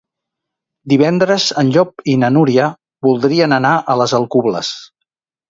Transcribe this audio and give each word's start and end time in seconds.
Divendres 0.93 1.45
en 1.63 1.69
Llop 1.75 2.01
i 2.13 2.15
na 2.23 2.31
Núria 2.39 2.71
voldrien 3.09 3.55
anar 3.61 3.75
a 3.95 3.99
les 4.03 4.19
Alcubles. 4.23 4.75